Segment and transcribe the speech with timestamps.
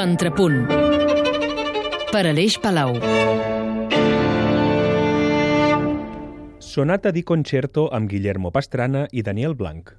[0.00, 0.62] Contrapunt
[2.08, 2.94] per Aleix Palau
[6.56, 9.92] Sonata di concerto amb Guillermo Pastrana i Daniel Blanc.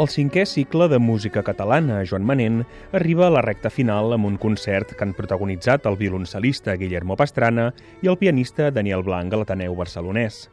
[0.00, 2.62] El cinquè cicle de música catalana, Joan Manent,
[2.96, 7.66] arriba a la recta final amb un concert que han protagonitzat el violoncel·lista Guillermo Pastrana
[8.00, 10.46] i el pianista Daniel Blanc a l'Ateneu barcelonès.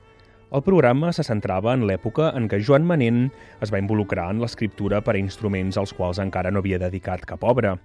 [0.52, 3.30] El programa se centrava en l'època en què Joan Manent
[3.64, 7.48] es va involucrar en l'escriptura per a instruments als quals encara no havia dedicat cap
[7.48, 7.78] obra.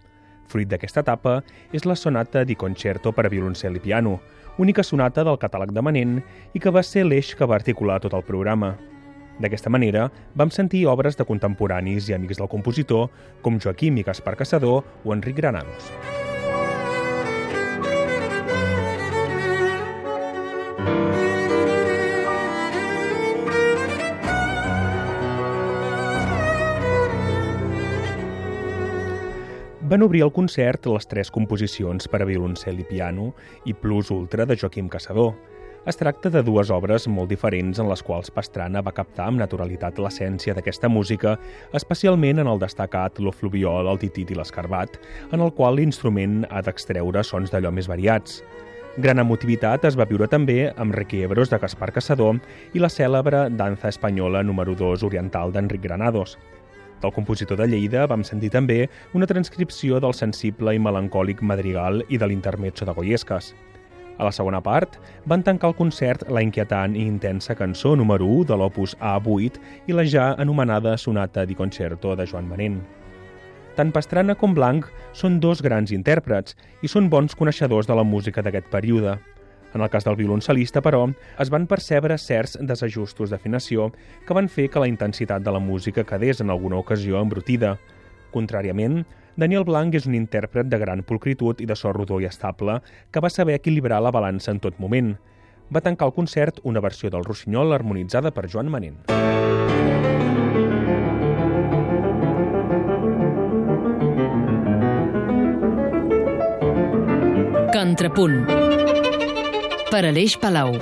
[0.51, 4.19] Fruit d'aquesta etapa és la sonata di concerto per a violoncel i piano,
[4.59, 8.19] única sonata del catàleg de Manent i que va ser l'eix que va articular tot
[8.19, 8.75] el programa.
[9.43, 10.07] D'aquesta manera,
[10.39, 13.09] vam sentir obres de contemporanis i amics del compositor
[13.43, 15.91] com Joaquim i Gaspar Caçador o Enric Granados.
[29.93, 33.33] Van obrir el concert les tres composicions per a violoncel i piano
[33.69, 35.34] i Plus Ultra de Joaquim Caçador,
[35.84, 39.97] es tracta de dues obres molt diferents en les quals Pastrana va captar amb naturalitat
[39.98, 41.33] l'essència d'aquesta música,
[41.75, 45.00] especialment en el destacat Lo Fluviol, el Titit i l'Escarbat,
[45.33, 48.44] en el qual l'instrument ha d'extreure sons d'allò més variats.
[49.03, 52.38] Gran emotivitat es va viure també amb Requiebros de Gaspar Caçador
[52.77, 56.36] i la cèlebre Danza Espanyola número 2 oriental d'Enric Granados.
[57.03, 58.84] Del compositor de Lleida vam sentir també
[59.19, 63.50] una transcripció del sensible i melancòlic madrigal i de l'intermezzo de Goyescas.
[64.19, 68.51] A la segona part, van tancar el concert la inquietant i intensa cançó número 1
[68.51, 72.83] de l'opus A8 i la ja anomenada Sonata di Concerto de Joan Manent.
[73.77, 78.45] Tant Pastrana com Blanc són dos grans intèrprets i són bons coneixedors de la música
[78.45, 79.17] d'aquest període.
[79.72, 81.06] En el cas del violoncel·lista, però,
[81.41, 83.89] es van percebre certs desajustos d'afinació
[84.27, 87.78] que van fer que la intensitat de la música quedés en alguna ocasió embrutida.
[88.34, 89.06] Contràriament,
[89.37, 93.20] Daniel Blanc és un intèrpret de gran pulcritud i de so rodó i estable que
[93.25, 95.15] va saber equilibrar la balança en tot moment.
[95.72, 99.09] Va tancar el concert una versió del Rossinyol harmonitzada per Joan Manent.
[107.72, 108.42] Contrapunt
[109.91, 110.76] per Aleix Palau